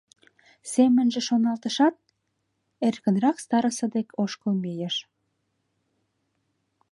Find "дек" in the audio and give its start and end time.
3.95-4.07